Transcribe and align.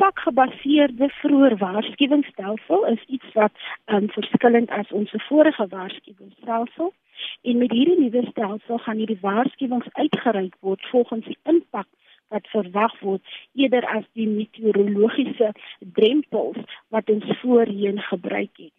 impakgebaseerde 0.00 1.08
vroeë 1.20 1.56
waarskuwingsstelsel 1.60 2.86
is 2.88 3.02
iets 3.06 3.32
wat 3.36 3.52
um, 3.92 4.08
verskillend 4.08 4.70
as 4.72 4.88
ons 4.96 5.12
vorige 5.28 5.66
waarskuwingsstelsel. 5.68 6.92
En 7.42 7.58
met 7.58 7.72
hierdie 7.72 7.98
nuwe 7.98 8.22
stelsel 8.30 8.78
gaan 8.78 8.96
hierdie 8.96 9.18
waarskuwings 9.20 9.88
uitgereik 9.92 10.56
word 10.60 10.86
volgens 10.88 11.26
die 11.26 11.36
impak 11.44 11.86
wat 12.32 12.48
verwag 12.48 12.94
word 13.00 13.34
eerder 13.52 13.84
as 13.92 14.06
die 14.16 14.28
meteorologiese 14.28 15.52
drempels 15.78 16.56
wat 16.88 17.10
ons 17.10 17.26
voorheen 17.42 18.00
gebruik 18.00 18.56
het. 18.56 18.76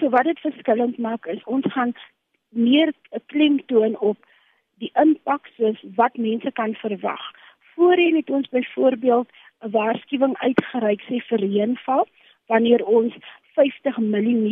So 0.00 0.10
wat 0.10 0.26
dit 0.26 0.42
verskillend 0.42 0.98
maak 0.98 1.30
is 1.30 1.44
ons 1.44 1.68
gaan 1.76 1.94
meer 2.48 2.90
klem 3.26 3.62
toon 3.70 3.94
op 3.98 4.18
die 4.82 4.90
impak 4.98 5.46
soos 5.54 5.78
wat 5.94 6.18
mense 6.18 6.50
kan 6.58 6.74
verwag. 6.82 7.22
Voorheen 7.76 8.18
het 8.18 8.30
ons 8.30 8.48
byvoorbeeld 8.50 9.30
'n 9.62 9.70
waarskuwing 9.76 10.34
uitgereik 10.46 11.02
sê 11.08 11.20
vir 11.28 11.40
reënval 11.46 12.06
wanneer 12.52 12.84
ons 12.84 13.14
50 13.54 13.98
mm 13.98 14.48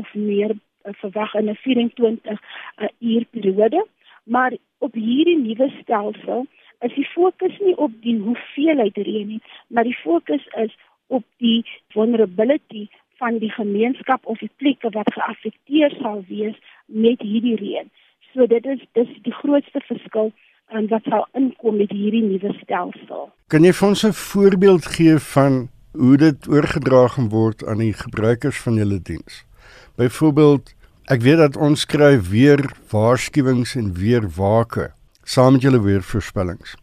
of 0.00 0.14
meer 0.14 0.50
uh, 0.50 0.92
verwag 1.02 1.34
in 1.34 1.50
'n 1.50 1.60
24 1.64 2.40
uh, 2.40 2.88
uur 2.98 3.24
periode, 3.30 3.86
maar 4.24 4.52
op 4.78 4.94
hierdie 4.94 5.38
nuwe 5.38 5.68
stelsel 5.80 6.46
is 6.80 6.94
die 6.94 7.08
fokus 7.14 7.58
nie 7.58 7.76
op 7.76 7.92
die 8.02 8.18
hoeveelheid 8.18 8.96
reën 8.96 9.26
nie, 9.26 9.42
maar 9.66 9.84
die 9.84 9.98
fokus 10.02 10.46
is 10.64 10.76
op 11.06 11.24
die 11.36 11.64
vulnerability 11.94 12.88
van 13.22 13.38
die 13.38 13.50
gemeenskap 13.50 14.26
of 14.26 14.38
die 14.38 14.50
plekke 14.56 14.90
wat 14.90 15.12
geaffekteer 15.14 15.94
sal 16.00 16.24
wees 16.28 16.56
met 16.86 17.20
hierdie 17.20 17.56
reën. 17.56 17.90
So 18.32 18.46
dit 18.46 18.66
is 18.66 18.80
dis 18.98 19.10
die 19.22 19.34
grootste 19.42 19.80
verskil 19.86 20.32
en 20.72 20.88
wat 20.88 21.04
sal 21.08 21.26
inkom 21.38 21.76
met 21.76 21.90
hierdie 21.90 22.24
nuwe 22.24 22.52
stelsel. 22.60 23.28
Kan 23.52 23.64
jy 23.64 23.72
vir 23.72 23.88
ons 23.88 24.04
'n 24.04 24.12
voorbeeld 24.12 24.86
gee 24.96 25.16
van 25.18 25.68
hoe 25.92 26.16
dit 26.16 26.48
oorgedra 26.48 27.08
gaan 27.08 27.28
word 27.28 27.66
aan 27.66 27.78
die 27.78 27.92
gebruikers 27.92 28.58
van 28.60 28.74
julle 28.74 29.00
diens? 29.02 29.44
Byvoorbeeld, 29.96 30.74
ek 31.06 31.20
weet 31.22 31.36
dat 31.36 31.56
ons 31.56 31.86
kry 31.86 32.20
weer 32.20 32.60
waarskuwings 32.90 33.76
en 33.76 33.92
weer 33.92 34.24
wake 34.36 34.92
saam 35.24 35.52
met 35.52 35.62
julle 35.62 35.82
weervoorspellings. 35.82 36.76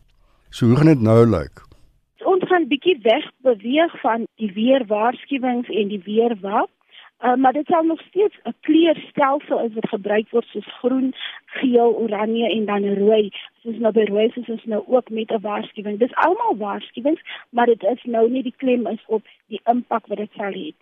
So 0.49 0.65
hoe 0.65 0.75
gaan 0.75 0.85
dit 0.93 1.01
nou 1.01 1.25
lyk? 1.25 1.61
Ons 2.25 2.43
gaan 2.47 2.67
bietjie 2.67 2.99
weg 3.01 3.25
beweeg 3.41 3.99
van 4.01 4.25
die 4.35 4.51
weerwaarskuwings 4.53 5.67
en 5.69 5.87
die 5.87 6.01
weerwak. 6.05 6.69
Uh, 7.23 7.35
maar 7.35 7.53
dit 7.53 7.65
sal 7.65 7.83
nog 7.83 8.01
steeds 8.01 8.35
'n 8.43 8.55
kleurstelsel 8.61 9.59
is 9.59 9.73
wat 9.73 9.89
gebruik 9.89 10.29
word 10.29 10.45
soos 10.45 10.73
groen, 10.79 11.13
geel, 11.45 11.95
oranje 11.95 12.49
en 12.49 12.65
dan 12.65 12.93
rooi. 12.93 13.29
Soos 13.61 13.77
nou 13.77 13.93
by 13.93 14.03
rooi 14.03 14.31
is 14.35 14.49
ons 14.49 14.63
nou 14.63 14.83
ook 14.87 15.09
met 15.09 15.31
'n 15.31 15.41
waarskuwing. 15.41 15.99
Dis 15.99 16.15
almal 16.15 16.57
waarskuwings, 16.57 17.21
maar 17.49 17.65
dit 17.65 17.83
is 17.83 18.03
nou 18.03 18.29
nie 18.29 18.43
die 18.43 18.53
klem 18.57 18.87
is 18.87 19.03
op 19.05 19.27
die 19.47 19.61
impak 19.63 20.07
wat 20.07 20.17
dit 20.17 20.31
sal 20.35 20.51
hê. 20.51 20.73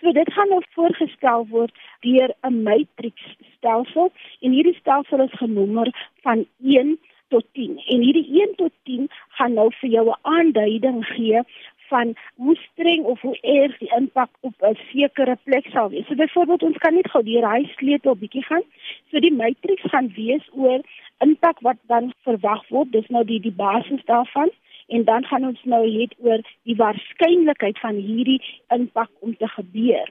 So 0.00 0.12
dit 0.12 0.32
gaan 0.32 0.48
nou 0.48 0.62
voorgestel 0.70 1.46
word 1.48 1.74
deur 2.00 2.34
'n 2.42 2.62
matrix 2.62 3.36
stelsel 3.56 4.12
en 4.40 4.50
hierdie 4.50 4.78
stelsel 4.80 5.20
is 5.20 5.32
genommer 5.32 6.10
van 6.22 6.46
1 6.62 6.98
tot 7.28 7.44
10. 7.52 7.82
En 7.86 8.00
hierdie 8.00 8.28
1 8.40 8.54
tot 8.54 8.72
10 8.82 9.10
gaan 9.28 9.52
nou 9.52 9.70
vir 9.80 9.90
jou 9.90 10.06
'n 10.08 10.18
aanduiding 10.22 11.06
gee 11.06 11.40
van 11.88 12.14
hoe 12.34 12.56
streng 12.56 13.04
of 13.04 13.20
hoe 13.20 13.38
erg 13.40 13.78
die 13.78 13.92
impak 13.96 14.30
op 14.40 14.54
'n 14.58 14.78
sekere 14.92 15.36
plek 15.44 15.66
sal 15.66 15.88
wees. 15.90 16.06
So 16.06 16.14
byvoorbeeld 16.14 16.62
ons 16.62 16.78
kan 16.78 16.94
net 16.94 17.10
gou 17.10 17.22
die 17.22 17.44
huisleutel 17.44 18.16
bietjie 18.16 18.44
gaan. 18.44 18.64
So 19.10 19.20
die 19.20 19.32
matriks 19.32 19.82
gaan 19.82 20.12
wees 20.16 20.48
oor 20.52 20.80
impak 21.18 21.60
wat 21.60 21.76
dan 21.86 22.12
verwag 22.22 22.68
word. 22.68 22.92
Dis 22.92 23.08
nou 23.08 23.24
die 23.24 23.40
die 23.40 23.56
basis 23.66 24.04
daarvan 24.04 24.50
en 24.88 25.04
dan 25.04 25.24
gaan 25.24 25.46
ons 25.46 25.62
nou 25.64 26.00
het 26.00 26.14
oor 26.18 26.40
die 26.62 26.76
waarskynlikheid 26.76 27.78
van 27.78 27.94
hierdie 27.94 28.42
impak 28.68 29.10
om 29.20 29.36
te 29.36 29.48
gebeur. 29.48 30.08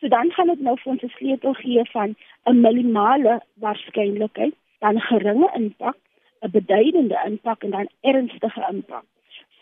So 0.00 0.08
dan 0.08 0.30
gaan 0.30 0.46
dit 0.46 0.60
nou 0.60 0.76
vir 0.80 0.92
ons 0.92 1.02
'n 1.02 1.16
sleutel 1.18 1.54
gee 1.54 1.84
van 1.92 2.16
'n 2.46 2.60
minimale 2.60 3.40
waarskynlikheid, 3.54 4.54
dan 4.78 5.00
geringe 5.00 5.50
impak, 5.54 5.96
'n 6.42 6.50
beduidende 6.50 7.18
impak 7.26 7.62
en 7.62 7.70
dan 7.70 7.88
ernstige 8.00 8.66
impak. 8.70 9.04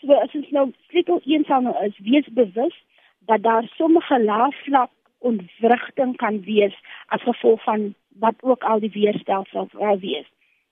So 0.07 0.15
as 0.23 0.35
ons 0.39 0.51
nou 0.55 0.69
sleutel 0.87 1.19
1 1.27 1.45
sal 1.49 1.65
nou 1.67 1.75
is 1.83 1.97
wees 2.07 2.27
bewus 2.39 2.75
dat 3.27 3.43
daar 3.43 3.67
sommige 3.75 4.19
laafvlak 4.23 4.93
ontwrigting 5.19 6.13
kan 6.23 6.39
wees 6.47 6.77
as 7.11 7.25
gevolg 7.27 7.63
van 7.65 7.89
wat 8.23 8.39
ook 8.43 8.63
al 8.63 8.81
die 8.85 8.93
weerstelsel 8.95 9.67
sal 9.73 9.99
wees. 10.05 10.29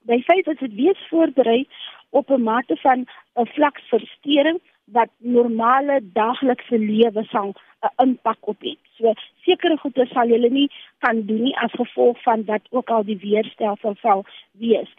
By 0.06 0.20
feit 0.28 0.46
is 0.52 0.60
dit 0.60 0.76
wees 0.78 1.02
voorberei 1.10 1.66
op 2.10 2.30
'n 2.30 2.46
mate 2.46 2.76
van 2.76 3.06
'n 3.34 3.50
vlakversteuring 3.56 4.60
wat 4.84 5.10
normale 5.18 6.00
daaglikse 6.02 6.78
lewe 6.78 7.24
sal 7.24 7.54
'n 7.82 7.94
impak 8.06 8.38
op 8.40 8.60
het. 8.60 8.78
So 8.96 9.12
sekere 9.44 9.76
goeie 9.76 10.06
sal 10.06 10.28
jy 10.28 10.48
nie 10.48 10.70
kan 10.98 11.26
doen 11.26 11.42
nie 11.42 11.56
as 11.56 11.72
gevolg 11.72 12.22
van 12.22 12.44
wat 12.44 12.62
ook 12.70 12.90
al 12.90 13.04
die 13.04 13.18
weerstelsel 13.18 13.94
sal 14.00 14.24
wees. 14.52 14.90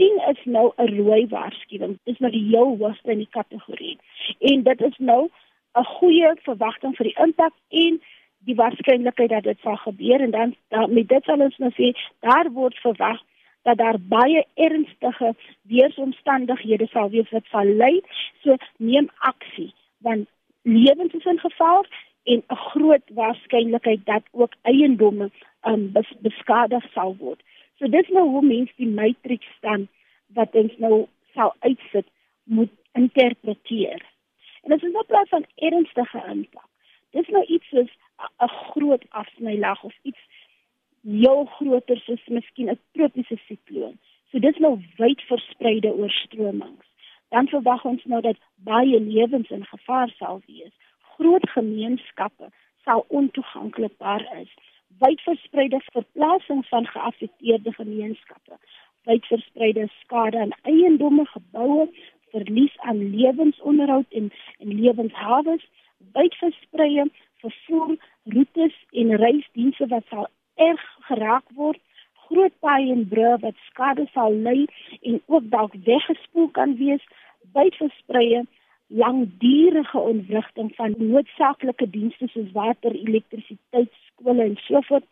10 0.00 0.22
is 0.32 0.44
nou 0.44 0.72
'n 0.76 0.94
rooi 0.96 1.26
waarskuwing. 1.28 1.98
Dit 2.04 2.14
is 2.14 2.18
nou 2.18 2.32
die 2.32 2.46
heel 2.52 2.76
hoogste 2.78 3.10
in 3.10 3.18
die 3.18 3.34
kategorie. 3.38 3.98
En 4.38 4.62
dit 4.62 4.80
is 4.80 4.98
nou 4.98 5.28
'n 5.74 5.84
goeie 5.84 6.32
verwagting 6.42 6.96
vir 6.96 7.06
die 7.06 7.18
impak 7.24 7.52
en 7.68 8.00
die 8.44 8.54
waarskynlikheid 8.54 9.30
dat 9.30 9.42
dit 9.42 9.58
sal 9.60 9.76
gebeur 9.76 10.20
en 10.20 10.30
dan, 10.30 10.54
dan 10.68 10.94
met 10.94 11.08
dit 11.08 11.24
sal 11.24 11.40
ons 11.40 11.58
nou 11.58 11.70
sê 11.76 11.92
daar 12.20 12.50
word 12.52 12.76
verwag 12.78 13.20
dat 13.62 13.76
daar 13.76 13.98
baie 14.00 14.44
ernstige 14.54 15.34
weeromstandighede 15.62 16.86
sal 16.86 17.10
wees 17.10 17.30
wat 17.30 17.44
sal 17.50 17.64
lei 17.64 18.00
so 18.42 18.56
neem 18.76 19.10
aksie 19.18 19.72
want 19.98 20.28
lewens 20.62 21.12
is 21.12 21.24
in 21.24 21.38
gevaar 21.38 21.84
en 22.24 22.42
'n 22.48 22.56
groot 22.72 23.06
waarskynlikheid 23.14 24.06
dat 24.06 24.24
ook 24.30 24.54
eiendomme 24.62 25.30
um, 25.62 25.92
bes 25.92 26.12
beskadig 26.20 26.84
sal 26.92 27.16
word. 27.18 27.40
So 27.80 27.88
dit 27.88 28.04
is 28.04 28.12
nou 28.12 28.26
hoe 28.28 28.42
mense 28.44 28.72
die 28.76 28.90
matriks 28.92 29.52
dan 29.64 29.86
wat 30.36 30.54
ons 30.54 30.72
nou 30.76 31.06
sal 31.32 31.54
uitsit 31.64 32.06
moet 32.44 32.72
interpreteer. 32.92 34.02
En 34.62 34.74
dit 34.74 34.82
is 34.82 34.92
nou 34.92 35.04
plaas 35.08 35.32
van 35.32 35.46
ernstige 35.54 36.20
impak. 36.28 36.68
Dis 37.16 37.30
nou 37.32 37.40
iets 37.44 37.68
soos 37.72 37.92
'n 38.20 38.52
groot 38.72 39.04
afsnylag 39.08 39.82
of 39.84 39.96
iets 40.02 40.20
heel 41.02 41.44
groter 41.44 41.98
soos 42.04 42.26
miskien 42.26 42.68
'n 42.70 42.78
tropiese 42.92 43.38
sikloon. 43.48 43.96
So 44.30 44.38
dis 44.38 44.56
nou 44.56 44.78
wyd 44.96 45.20
verspreide 45.20 45.94
oorstromings. 45.94 46.86
Dan 47.28 47.48
verwag 47.48 47.84
ons 47.84 48.04
nou 48.04 48.20
dat 48.20 48.36
baie 48.56 49.00
lewens 49.00 49.50
in 49.50 49.64
gevaar 49.64 50.10
sal 50.18 50.42
wees. 50.46 50.74
Groot 51.00 51.50
gemeenskappe 51.50 52.50
sal 52.84 53.04
ontoeganklikbaar 53.08 54.40
is 54.40 54.52
wydverspreide 54.98 55.80
verplasing 55.92 56.66
van 56.66 56.86
geaffekteerde 56.86 57.72
gemeenskappe, 57.72 58.58
wydverspreide 59.04 59.88
skade 60.00 60.38
aan 60.38 60.56
eiendomme, 60.62 61.26
geboue, 61.26 61.88
verlies 62.30 62.78
aan 62.78 63.10
lewensonderhoud 63.16 64.06
en 64.10 64.32
en 64.58 64.74
lewenshawe, 64.80 65.58
wydverspreide 66.12 67.10
vervoer 67.40 67.96
roetes 68.24 68.74
en 68.90 69.16
reisdienste 69.16 69.86
wat 69.86 70.04
sal 70.08 70.28
erg 70.54 70.84
geraak 71.08 71.44
word, 71.54 71.80
groot 72.26 72.54
paaie 72.60 72.92
en 72.92 73.08
brûe 73.08 73.36
wat 73.42 73.58
skade 73.68 74.06
sal 74.12 74.34
ly 74.46 74.66
en 75.00 75.20
ook 75.26 75.50
dalk 75.50 75.74
weggespoel 75.84 76.48
kan 76.58 76.76
wees, 76.76 77.04
wydverspreide 77.56 78.46
langdurige 78.90 79.98
ontwrigting 79.98 80.74
van 80.74 80.94
noodsaaklike 80.98 81.90
dienste 81.90 82.26
soos 82.28 82.52
water, 82.52 82.94
elektrisiteit, 82.94 83.90
skole 84.30 84.44
en 84.44 84.56
so 84.56 84.80
voort 84.80 85.04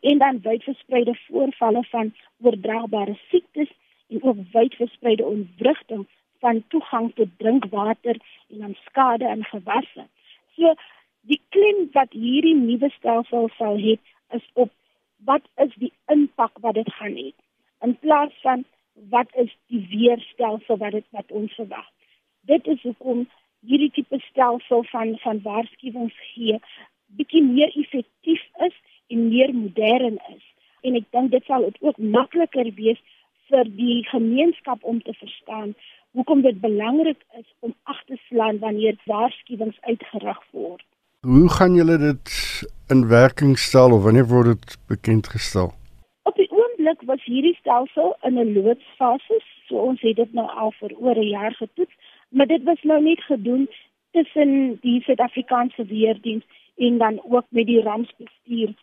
en 0.00 0.18
dan 0.18 0.40
wydverspreide 0.42 1.14
voorvalle 1.28 1.84
van 1.84 2.14
oordraagbare 2.42 3.16
siektes 3.28 3.68
en 4.08 4.22
ook 4.22 4.36
wydverspreide 4.52 5.24
ontwrigting 5.24 6.06
van 6.40 6.64
toegang 6.68 7.14
tot 7.14 7.28
drinkwater 7.38 8.16
en 8.50 8.58
dan 8.58 8.76
skade 8.84 9.28
aan 9.28 9.44
gewasse. 9.44 10.06
So 10.56 10.74
die 11.20 11.40
klem 11.48 11.88
wat 11.92 12.12
hierdie 12.12 12.54
nuwe 12.54 12.90
stelsel 12.98 13.48
sal 13.56 13.78
hê 13.78 13.96
is 14.30 14.44
op 14.52 14.70
wat 15.24 15.42
is 15.54 15.72
die 15.74 15.92
impak 16.12 16.58
wat 16.60 16.74
dit 16.74 16.92
gaan 16.92 17.16
hê 17.16 17.32
in 17.84 17.96
plaas 17.98 18.32
van 18.42 18.64
wat 19.10 19.32
is 19.34 19.52
die 19.72 19.86
weerstelsel 19.90 20.76
wat 20.76 20.92
dit 20.92 21.06
wat 21.10 21.32
ons 21.32 21.54
verwag 21.54 21.88
dit 22.52 22.66
is 22.66 22.82
hoekom 22.82 23.24
hierdie 23.66 23.90
tipe 23.90 24.20
stelsel 24.28 24.84
van 24.92 25.16
van 25.24 25.40
waarskuwings 25.42 26.20
gee 26.34 26.60
bietjie 27.18 27.42
meer 27.42 27.72
effektief 27.82 28.42
meer 29.36 29.52
modern 29.54 30.18
is. 30.32 30.44
En 30.82 30.96
ek 30.96 31.06
dink 31.12 31.30
dit 31.30 31.44
sal 31.44 31.68
ook 31.68 31.98
makliker 31.98 32.72
wees 32.80 33.00
vir 33.50 33.68
die 33.78 34.00
gemeenskap 34.10 34.82
om 34.82 35.02
te 35.02 35.14
verstaan 35.20 35.74
hoekom 36.16 36.42
dit 36.42 36.60
belangrik 36.60 37.20
is 37.38 37.46
om 37.60 37.74
ag 37.84 37.98
te 38.08 38.16
slaan 38.28 38.58
wanneer 38.58 38.96
waarskuwings 39.04 39.76
uitgerig 39.84 40.40
word. 40.50 40.84
Hoe 41.20 41.48
gaan 41.58 41.74
julle 41.76 41.98
dit 41.98 42.36
in 42.88 43.08
werking 43.08 43.58
stel 43.58 43.92
of 43.92 44.02
wanneer 44.06 44.28
word 44.30 44.54
dit 44.54 44.78
bekend 44.88 45.28
gestel? 45.28 45.74
Op 46.22 46.34
die 46.40 46.48
oomblik 46.50 47.02
was 47.10 47.22
hierdie 47.24 47.56
stelsel 47.60 48.16
in 48.22 48.38
'n 48.38 48.54
loodsfase, 48.56 49.40
so 49.68 49.76
ons 49.90 50.00
het 50.00 50.16
dit 50.16 50.32
nou 50.32 50.48
al 50.48 50.72
vir 50.80 50.96
oor 50.98 51.18
'n 51.18 51.28
jaar 51.28 51.54
getoets 51.54 51.94
maar 52.28 52.46
dit 52.46 52.62
was 52.62 52.82
nou 52.82 53.02
net 53.02 53.20
gedoen 53.20 53.68
tussen 54.10 54.78
die 54.80 55.02
Suid-Afrikaanse 55.02 55.84
weerdiens 55.84 56.44
en 56.76 56.98
dan 56.98 57.20
ook 57.28 57.44
met 57.48 57.66
die 57.66 57.82
rampsbestuur 57.82 58.74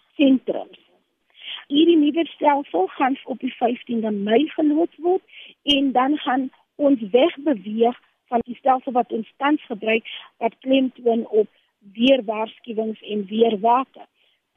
stelsel 2.53 2.87
gaan 2.87 3.17
op 3.25 3.39
die 3.39 3.53
15de 3.53 4.11
Mei 4.11 4.47
geloods 4.49 4.97
word 4.97 5.21
en 5.63 5.91
dan 5.91 6.17
gaan 6.17 6.51
ons 6.75 6.99
wegbeweeg 7.11 7.99
van 8.27 8.39
die 8.45 8.55
stelsel 8.55 8.91
wat 8.91 9.11
ons 9.11 9.33
tans 9.37 9.65
gebruik 9.65 10.05
wat 10.37 10.53
klemtoon 10.59 11.27
op 11.27 11.47
weerwaarskuwings 11.93 13.01
en 13.01 13.25
weerwake 13.25 14.05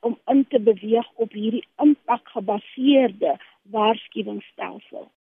om 0.01 0.19
in 0.27 0.47
te 0.49 0.61
beweeg 0.61 1.09
op 1.15 1.33
hierdie 1.33 1.67
impakgebaseerde 1.77 3.37
waarskuwingsstelsel. 3.63 5.11